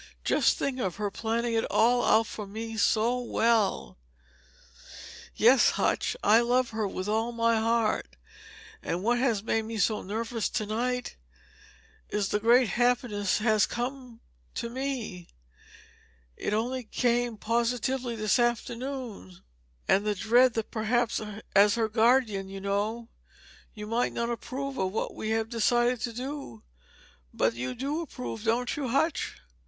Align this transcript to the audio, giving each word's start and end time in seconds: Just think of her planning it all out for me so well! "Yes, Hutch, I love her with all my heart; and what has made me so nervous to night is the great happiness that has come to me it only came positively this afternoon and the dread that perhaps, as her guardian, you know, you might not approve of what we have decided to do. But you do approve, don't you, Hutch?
Just 0.23 0.57
think 0.57 0.79
of 0.79 0.95
her 0.95 1.11
planning 1.11 1.53
it 1.53 1.65
all 1.69 2.03
out 2.03 2.25
for 2.25 2.47
me 2.47 2.75
so 2.75 3.19
well! 3.19 3.99
"Yes, 5.35 5.69
Hutch, 5.77 6.17
I 6.23 6.39
love 6.41 6.71
her 6.71 6.87
with 6.87 7.07
all 7.07 7.31
my 7.31 7.57
heart; 7.57 8.15
and 8.81 9.03
what 9.03 9.19
has 9.19 9.43
made 9.43 9.61
me 9.65 9.77
so 9.77 10.01
nervous 10.01 10.49
to 10.49 10.65
night 10.65 11.17
is 12.09 12.29
the 12.29 12.39
great 12.39 12.69
happiness 12.69 13.37
that 13.37 13.43
has 13.43 13.67
come 13.67 14.21
to 14.55 14.71
me 14.71 15.27
it 16.35 16.51
only 16.51 16.83
came 16.83 17.37
positively 17.37 18.15
this 18.15 18.39
afternoon 18.39 19.43
and 19.87 20.03
the 20.03 20.15
dread 20.15 20.55
that 20.55 20.71
perhaps, 20.71 21.21
as 21.55 21.75
her 21.75 21.87
guardian, 21.87 22.49
you 22.49 22.59
know, 22.59 23.09
you 23.75 23.85
might 23.85 24.13
not 24.13 24.31
approve 24.31 24.79
of 24.79 24.91
what 24.91 25.13
we 25.13 25.29
have 25.29 25.47
decided 25.49 26.01
to 26.01 26.11
do. 26.11 26.63
But 27.31 27.53
you 27.53 27.75
do 27.75 28.01
approve, 28.01 28.43
don't 28.43 28.75
you, 28.75 28.87
Hutch? 28.87 29.35